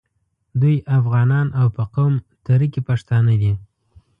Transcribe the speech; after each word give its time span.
دوی 0.61 0.75
افغانان 0.97 1.47
او 1.59 1.67
په 1.75 1.83
قوم 1.95 2.13
تره 2.45 2.65
کي 2.73 2.79
پښتانه 2.89 3.33
دي. 3.41 3.53